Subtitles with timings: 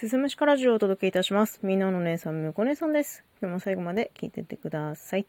[0.00, 1.60] すすむしかラジオをお届けいたします。
[1.62, 3.22] みんなの姉さん、むこ姉さんです。
[3.42, 5.26] 今日も最後まで聞いてってください。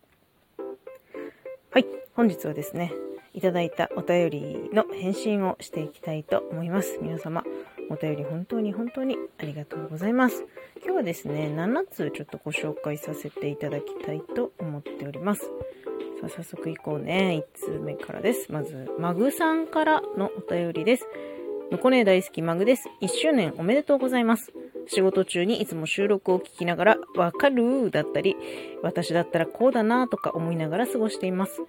[1.71, 2.93] はい、本日はですね、
[3.33, 6.99] いただいたお便りの返信をしていきたいと思います。
[7.01, 7.43] 皆様、
[7.89, 10.45] お便り本当に本当にありがとうございます。
[10.77, 15.41] 今日はですね、7つちょっとご紹介させていただきたいと思っております。
[16.21, 17.43] さあ、早速行こうね。
[17.59, 18.49] 1通目からです。
[18.49, 21.05] まず、マグさんからのお便りです。
[21.71, 22.89] むこね大好きマグです。
[23.01, 24.53] 1周年おめでとうございます。
[24.87, 28.35] 仕事中にいつも収録を聞きながら、わかるだったり、
[28.81, 31.61] 私だったらこうだなとか思いながら過ごしています。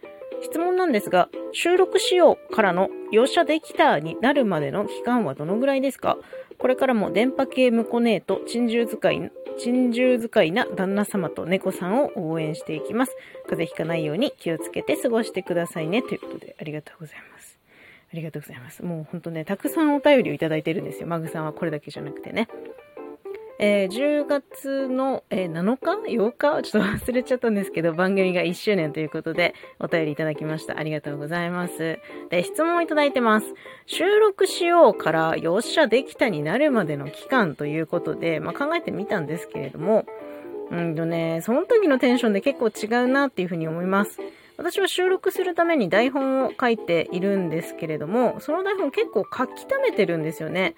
[0.42, 6.18] 質問なんですが、収録しようからの容赦できたになるまでの期間はどのぐらいですか？
[6.58, 13.14] これからも電波系ムコネーと珍獣使い、珍獣使いな旦那様と猫さんを応援していきます。
[13.44, 16.02] 風邪ひかないように気をつけて過ごしてくださいね。
[16.02, 17.58] ということで、ありがとうございます。
[18.12, 18.84] ありがとうございます。
[18.84, 21.06] もうほんとね、たくさんお便りをいただいてるんですよ。
[21.06, 22.48] マグさんはこれだけじゃなくてね。
[23.58, 30.78] えー10月の、えー7日 ?8 日ちょっと忘れちゃったんですけど、番組が1周年ということで、お便りいただきました。
[30.78, 31.98] ありがとうございます。
[32.30, 33.54] で、質問をいただいてます。
[33.86, 40.06] 収録しようから、よっしゃできたになるまでの期間ということで、まあ、考えてみたんですけれども、
[40.70, 44.18] うんとね、その時のテンションで結構違うなっていうふうに思います。
[44.56, 50.74] 私は収録するために台本を書いているんですけれども、その台本結構書き溜めてるんですよね。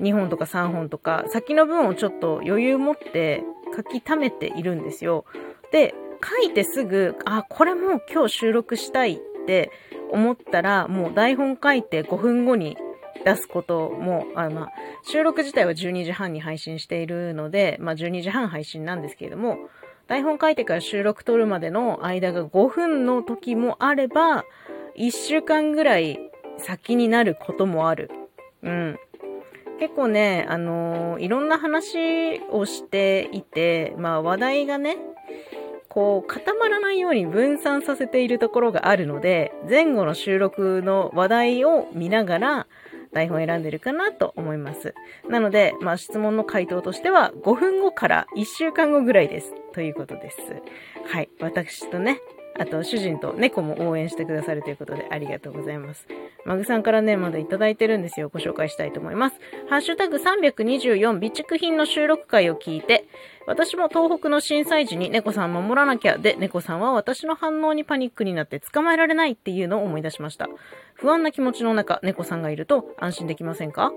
[0.00, 3.44] 2本とか3本とか、先の分をちょっと余裕持って
[3.76, 5.24] 書き溜めているんですよ。
[5.72, 9.70] で、書いてすぐ、あ、これも今日収録したいって
[10.10, 12.76] 思ったら、もう台本書いて5分後に
[13.24, 14.68] 出すことも、あまあ、
[15.02, 19.58] 収録自体は12時半に配信しているので、まあ12時半配信なんですけれども、
[20.06, 24.44] 台本書いてから収録撮るまでの間が5分の時もあれば、
[24.96, 26.18] 1週間ぐらい
[26.58, 28.10] 先になることもある。
[28.62, 28.98] うん。
[29.78, 34.96] 結構ね、あのーいろんな話をしていて、まあ話題がね、
[35.88, 42.66] こう固まらないように分散させているところがあるので、前後の収録の話題を見ながら
[43.12, 44.94] 台本を選んでるかなと思います。
[45.28, 49.54] なので、まあ質問の回答としては5分後から1週間後ぐらいです。
[49.72, 50.38] ということです。
[51.06, 51.28] はい。
[51.40, 52.20] 私とね、
[52.58, 56.06] あと主人と猫も応援してくださるということでありがとうございます。
[56.44, 58.28] マグさんからね、まだいただいてるんですよ。
[58.28, 59.36] ご紹介したいと思います。
[59.68, 63.06] ハッシュタグ324備蓄品の収録会を聞いて、
[63.48, 70.48] 私も東北の震災時に猫さん守らなきゃで、猫さんは私の反応にパニックになって捕まえられないっていうのを思い出しました。
[70.94, 73.90] 不安な気持ちの中、猫さんがいると安心できませんか？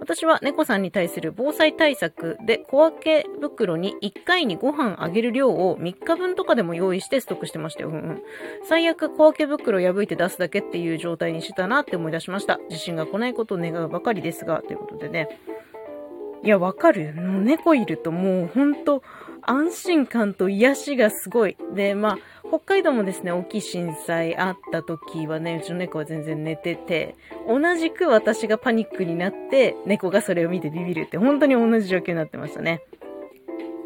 [0.00, 7.88] 私は猫さんに対する防災対策で小分け袋に1回にご飯あげる量を3日分とかでも用意してストックしてましたよ。
[7.88, 8.22] うんうん。
[8.68, 12.60] 最悪小分け袋破いて出すだけっていう状態にしてたなって思い出しました。
[12.68, 15.38] 地震が来ないことを願うばかりですが、ということでね。
[16.44, 17.14] いや、わかる。
[17.14, 19.02] もう猫いるともうほんと
[19.40, 21.56] 安心感と癒しがすごい。
[21.74, 22.18] で、まあ、
[22.48, 27.16] 北海道もですね、大きい震災あった時はね、うちの猫は全然寝てて、
[27.48, 32.82] 同じく私がパニックになって、猫がそれを見てビビるって、本当に同じ状況になってましたね。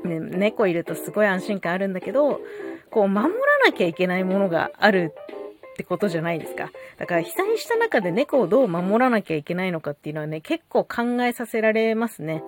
[0.05, 2.41] ね猫いるとすごい安心感あるんだけど、
[2.91, 3.31] こう、守ら
[3.67, 5.15] なきゃいけないものがある
[5.79, 6.73] ってことじゃないですか。
[6.97, 12.43] だから被災した中で猫をどう守らなきゃいけないのかっていうのはね、結構考えさせられますね。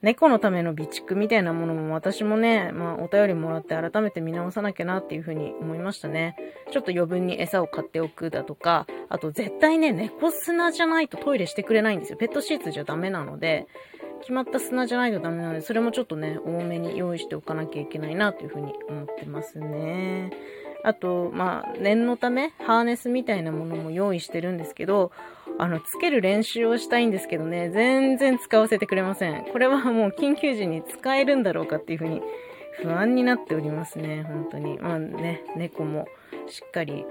[0.00, 6.36] 猫のための備蓄みたいなものも私もね、まあお便りもらって改めて見直さなきゃなっていうふうに思いましたね。
[6.70, 12.16] ちょっと余分に餌を買っておくだとか、あと絶対ね、猫砂じゃないとトイレしてくれないんですよ。
[12.16, 13.66] ペットシーツじゃダメなので、
[14.20, 20.30] 決まった砂じゃないとダメなので、それもちょっとね、多めに用意しておかなきゃいけないなというふうに思ってますね。
[20.84, 25.12] あと、まあ、念のため、ハーネスみたいなものも用意してるんですけど、
[25.58, 29.44] あの、つける練習をしたいんですけどね、全然使わせてくれません。
[29.52, 32.22] これはもう緊急時に使えるんだろうかっていうふうに
[32.82, 34.78] 不安になっておりますね、本当に。
[34.78, 36.06] まあね、猫も
[36.48, 37.04] しっかり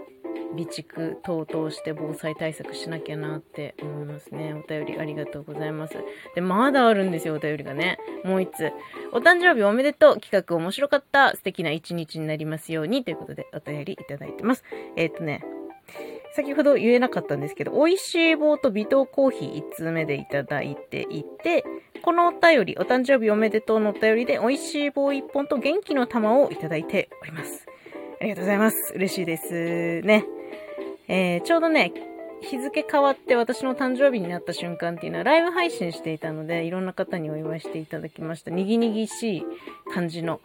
[0.52, 4.54] 備蓄等々して防災対策しなきゃなって思いますね。
[4.54, 5.96] お便りありがとうございます。
[6.36, 7.98] で、まだあるんですよ、お便りがね。
[8.24, 8.72] もう一つ。
[9.14, 10.20] お誕生日おめでとう。
[10.20, 11.36] 企画面白かった。
[11.36, 13.04] 素敵な一日になりますように。
[13.04, 14.64] ということで、お便りいただいてます。
[14.96, 15.44] えっ、とね、
[16.34, 21.64] 先ほど言えなかったんですけど、美味しい棒と微糖コーヒー1通目でいただいていて、
[22.02, 27.68] このお便り、お誕生日おめでとうのお便りで、美味しい棒1本と元気の玉をいただいております。
[28.20, 28.94] ありがとうございます。
[28.96, 30.02] 嬉しいです。
[30.02, 30.26] ね。
[31.08, 31.92] えー、ちょうどね、
[32.42, 38.52] 日付変わって私の誕生日になった瞬間っていうのはライブ配信していたので、いろんな方にお祝いしていただきました。
[38.52, 39.44] にぎにぎしい
[39.94, 40.42] 感じの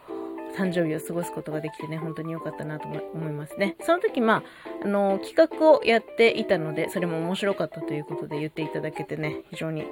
[0.57, 3.77] 誕生日を過ごすことができてね、本当に良かったなと思いますね。
[3.81, 4.43] その時、まあ、
[4.85, 9.85] あの、企画をやっていたので、それも面白かったということで言っていただけてね、非常に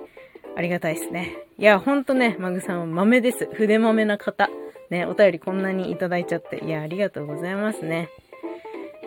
[0.57, 1.37] ありがたいですね。
[1.59, 3.47] いや、ほんとね、マグさんは豆です。
[3.53, 4.49] 筆豆な方。
[4.91, 6.65] ね、お便りこんなにいただいちゃって。
[6.65, 8.11] いや、ありがとうございますね。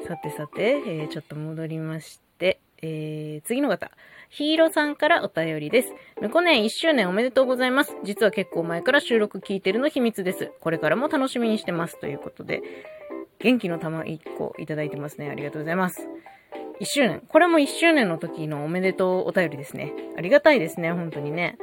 [0.08, 3.92] さてさて、えー、ちょっと戻りまして、えー、次の方。
[4.30, 5.94] ヒーローさんからお便りです。
[6.22, 7.94] むこね1周年おめでとうございます。
[8.06, 10.52] 実は結構前から収録聞いてるの秘密です。
[10.62, 12.00] これからも楽しみにしてます。
[12.00, 12.62] ということで、
[13.40, 15.30] 元気の玉1個いただいてますね。
[15.30, 16.08] ありがとうございます。
[16.80, 17.22] 1周年。
[17.28, 19.94] これも1周年の時のおめでとうお便りですね。
[20.18, 21.58] ありがたいですね、本当にね。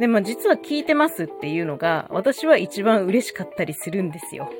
[0.00, 4.50] で、まあ実は聞いてますっていうのが、私は一番嬉しかったりするんですよ。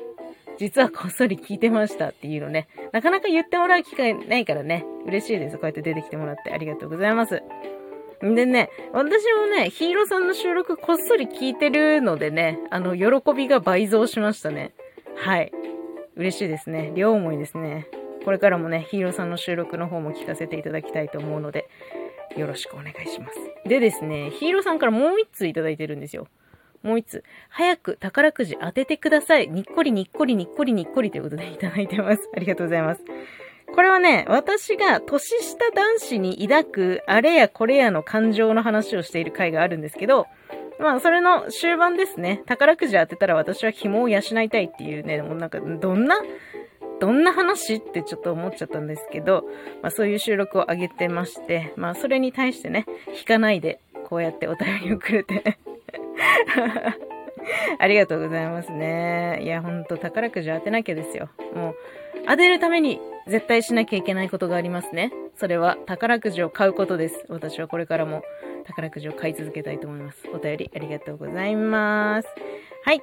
[0.57, 2.67] 実はこっそり聞いてましたっていうのね。
[2.91, 4.85] なかなか言ってもらう機会ないからね。
[5.05, 5.57] 嬉しいです。
[5.57, 7.43] こうやって出てきてもらってありがとうございます。
[8.25, 14.73] んでね、私もね、ヒーローさんの収録こっそり聞いてるのでね、あの、喜びが倍増しましたね。
[15.15, 15.51] はい。
[16.15, 16.91] 嬉しいですね。
[16.95, 17.87] 両思いですね。
[18.25, 21.69] これからもね、ヒーローさんの収録の方も聞かせていただきたいと思うので、
[22.35, 23.35] よろしくお願いします。
[23.69, 26.27] でですね、ヒーローさんからもう一通いただいてるんですよ。
[26.83, 29.47] もう一つ、早く宝くじ当ててください。
[29.47, 32.29] にっこりにっこりにっこりにっこりということで いただいてます。
[32.35, 33.03] ありがとうございます。
[33.73, 40.27] これはね、私が年下男子に抱くあれやこれやの感情の話をしている回があるんですけど、
[40.79, 42.43] まあ、それの終盤ですね。
[42.45, 46.21] 宝くじ当てたら私は紐を養いたいっていうね、もうなんか、どんな、
[46.99, 49.43] どんな話ってちょっと思っちゃったんですけど、
[49.81, 52.85] まあそういう収録を上げてまして、まあそれに対してね、
[53.19, 55.57] 引かないで、こうやってお便りをくれて
[57.79, 59.39] ありがとうございますね。
[59.41, 61.29] いや、ほんと宝くじ当てなきゃですよ。
[61.53, 61.75] もう、
[62.27, 65.11] 当てるために絶対しなきゃいけないことがありますね。
[65.35, 67.25] それは宝くじを買うことです。
[67.29, 68.23] 私はこれからも
[68.65, 70.27] 宝くじを買い続けたいと思います。
[70.33, 72.27] お便りありがとうございます。
[72.83, 73.01] はい。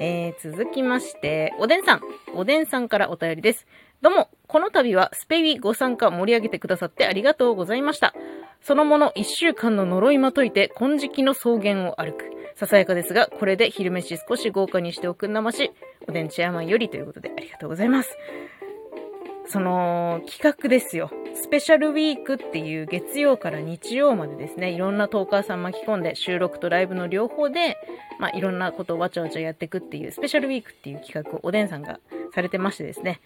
[0.00, 2.00] えー、続きまして、おでんさん。
[2.34, 3.66] おでんさんからお便りです。
[4.00, 8.14] どうも、この度はスペウィご参加盛り上げてくださってありがとうございました。
[8.60, 12.37] そのもの一週間の呪いまといて金色の草原を歩く。
[12.58, 15.70] ささやかですが、これで昼飯少し豪華にしておくんなまし、
[16.08, 18.18] おでんチェアマンよりということでありがとうございます。
[19.46, 21.08] その企画ですよ。
[21.34, 27.76] スペシャルウィークっていう月曜から日曜までですね、いろんなトーカーさん巻き込んで収録とライブの両方で、
[28.18, 32.00] まあいろんなことをわちゃわちゃやっていくっていうスペシャルウィークっていう企画をおでんさんが
[32.34, 33.20] されてましてですね、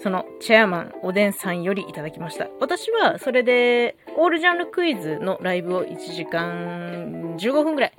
[0.00, 2.48] そのチェアマンおでんさんよりいただきました。
[2.58, 7.92] 私はそれでオールジャンルクイズのライブを1時間15分ぐらい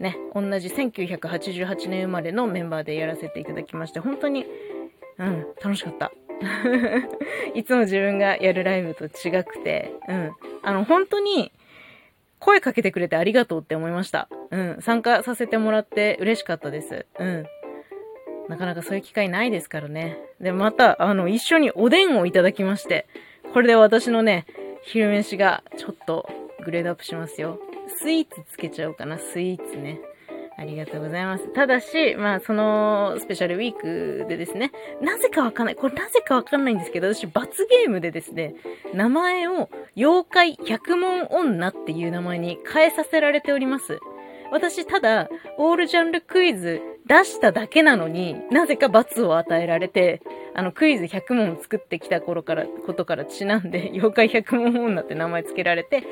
[0.00, 4.46] ね、同じ1988年生まれのメンバーでやらせていただきまして、本当に、
[5.18, 6.10] うん、楽しかった。
[7.54, 10.32] いつも自分がやるライブと違くて、うん、
[10.62, 11.52] あの、本当に、
[12.38, 14.30] 声かけてくれてありがとうって思いました。
[14.50, 17.04] うん、参加させてもらって嬉しかったです。
[17.18, 17.46] うん。
[18.48, 20.18] なかなかそういう機会ないですからね。
[20.40, 23.06] で、また、あの、一緒におでんをいただきまして、
[23.52, 24.46] これで私のね、
[24.82, 26.26] 昼飯がちょっと
[26.60, 27.58] グレードアップしますよ。
[28.02, 30.00] スイーツつけちゃおうかな、スイーツね。
[30.60, 31.50] ありがとうございます。
[31.54, 35.74] ただし、まあ、その、スペシャルウィークでですね、なぜかわかんない。
[35.74, 38.54] これなぜかわかんないんですけど、私、罰ゲームでですね、
[38.92, 43.98] 名前を、妖怪百問女っていう名前に変えさせられております。
[44.52, 50.20] 私、ただ、オールジャンルクイズ出しただけなのに、なぜか罰を与えられて、
[50.54, 56.02] あの、クイズ100問作ってきた頃から、ことからちなんで、妖怪100問女って名前つけられて、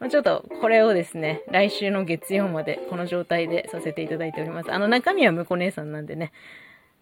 [0.00, 4.72] まあ、ちょっと、これをですね、来週の月曜まで、この状態でさせていただいております。
[4.72, 6.32] あの、中身は婿こ姉さんなんでね、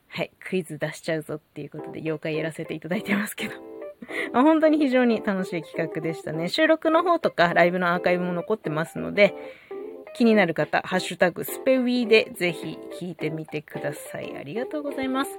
[0.08, 3.54] はい、クイズ出しちゃうぞっていうことで、妖怪やらせていただいてますけど。
[4.32, 6.48] まあ、本当に非常に楽しい企画でしたね。
[6.48, 9.34] 収録の方とか、ライブのアーカイブも残ってますので、
[10.14, 14.36] 気になる方、ハッシュタグスペウィーでぜひ聞いてみてください。
[14.36, 15.32] ありがとうございます。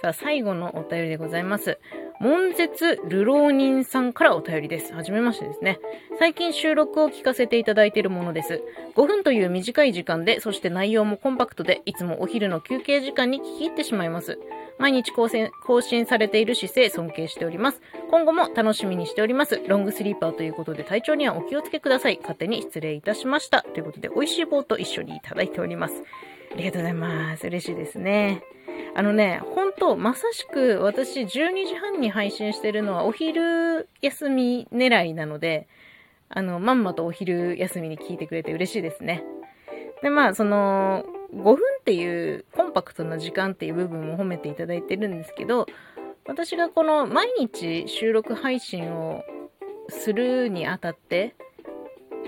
[0.00, 1.78] さあ、最後のお便りでございます。
[2.20, 4.92] 門絶流浪人さんからお便りです。
[4.92, 5.80] はじめましてですね。
[6.18, 8.62] 最近収録を聞かせていただいているものです。
[8.94, 14.38] 5分という短い時間で、そして内容もコンパクトで、いつもお昼の休憩時間に聞き入ってしまいます。
[14.78, 17.80] 毎日更新更新されている姿勢尊敬しております。
[18.10, 19.58] 今後も楽しみにしております。
[19.66, 22.18] ロングスリーパーということで体調にはお気をつけください。
[22.20, 23.62] 勝手に失礼いたしました。
[23.62, 26.02] ということで、美味しい棒と一緒にいただいております。
[26.52, 27.46] ありがとうございます。
[27.46, 28.42] 嬉しいですね。
[28.94, 31.26] あのね、本当まさしく私12
[31.66, 35.68] 時半に配信してるのはお昼休み狙いなので、
[36.28, 39.24] あの、まんまとお昼休みに聞いてくれて嬉しいですね。
[40.02, 41.04] で、まあ、その、
[41.34, 45.66] 5分っていうコンパクトな時間っていう部分も褒めていただいてるんですけど、
[46.26, 49.22] 私がこの毎日収録配信を
[49.88, 51.34] するにあたって、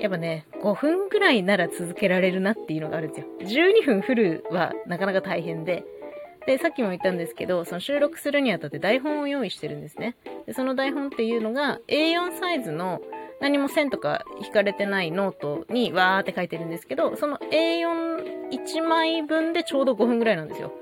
[0.01, 3.27] やっぱね、5分ぐらいなら続けられるなっていうのがあるんですよ。
[3.41, 5.85] 12分フルはなかなか大変で、
[6.47, 10.17] で、さっきも言ったんですけど、その収録するにあたって台本を用意してるんですね。
[10.47, 13.01] で、その台本っていうのが A4 サイズの
[13.41, 20.73] 何も線とか引かれてないノートにわーって書いてるんですけど、その A41 枚分でちょうど5分ぐらいなんですよ。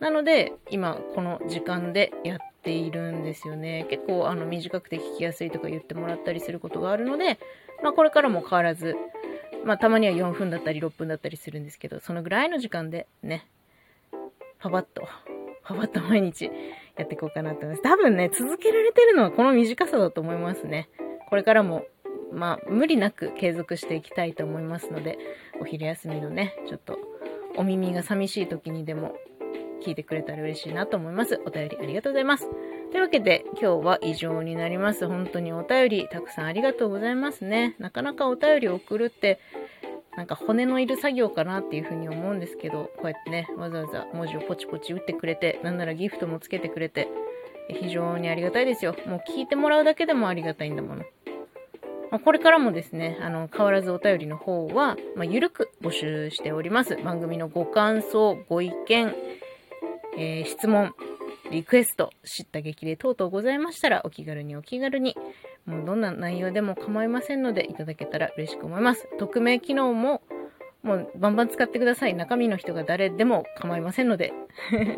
[0.00, 3.86] なので、今この時間でやっているんですよね。
[3.90, 7.38] 結構あの短くて聞きやすいとか言ってもらったりすることがあるので、
[7.82, 8.96] まあこれからも変わらず、
[9.64, 13.46] まあたまには4分だったり6分だったりするんですけど、そのぐらいの時間でね、
[14.58, 15.08] パパッと、
[15.64, 16.50] パパッと毎日
[16.96, 17.82] やっていこうかなと思います。
[17.82, 20.88] 多分ね、続けられてるのはこの短さだと思いますね。
[21.28, 21.84] これからも、
[22.32, 25.18] まあ無理なく継続していきたいと思いますので、
[25.60, 26.98] お昼休みのね、ちょっと
[27.56, 29.16] お耳が寂しい時にでも
[29.80, 31.40] 聞いてくれたら嬉しいなと思います。
[31.46, 32.48] お便りありがとうございます。
[32.90, 35.06] というわけで、今日は以上になります。
[35.06, 37.76] 本当にお便りたくさんありがとうございますね。
[37.78, 39.38] なかなかお便りを送るって、
[40.16, 47.08] なんか骨のいる作業かなっていうふうに思うんですけど、こうやってね、わざわざ文字をポチポチ打ってくれて、なんならギフトもつけてくれて、
[47.68, 48.94] 非常にありがたいですよ。
[49.06, 51.04] もう聞いてもらうだけでもありがたいんだもの。
[52.10, 56.96] ま、これからもですね、あの、変わらずお便りの方は、まあ、ゆるく募集しております。
[56.96, 59.14] 番組のご感想、ご意見、
[60.20, 60.92] えー、質問、
[61.50, 65.16] リクエスト、知った激励等々ございましたら、お気軽にお気軽に、
[65.64, 69.08] もうどんな内容でも構いませんので、いただけたら嬉しく思います。
[69.18, 70.20] 匿名機能も、
[70.82, 72.14] もうバンバン使ってください。
[72.14, 74.34] 中身の人が誰でも構いませんので。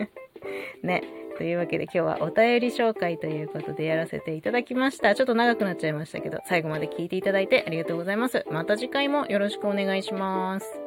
[0.82, 1.04] ね。
[1.38, 5.14] というわけで今日はお便り紹介ということでやらせていただきました。
[5.14, 8.44] ちょっと長くなっちゃいましたけど、最後まで聞いていただいてありがとうございます。
[8.50, 10.81] また次回もよろしくお願いします。